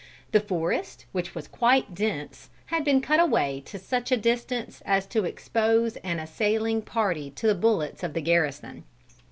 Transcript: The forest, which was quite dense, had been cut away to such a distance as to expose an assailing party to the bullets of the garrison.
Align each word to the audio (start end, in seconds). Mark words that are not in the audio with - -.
The 0.31 0.39
forest, 0.39 1.05
which 1.11 1.35
was 1.35 1.47
quite 1.47 1.93
dense, 1.93 2.49
had 2.65 2.83
been 2.83 3.01
cut 3.01 3.19
away 3.19 3.61
to 3.67 3.77
such 3.77 4.11
a 4.11 4.17
distance 4.17 4.81
as 4.83 5.05
to 5.05 5.25
expose 5.25 5.95
an 5.97 6.17
assailing 6.17 6.81
party 6.81 7.29
to 7.29 7.45
the 7.45 7.53
bullets 7.53 8.01
of 8.01 8.13
the 8.15 8.21
garrison. 8.21 8.83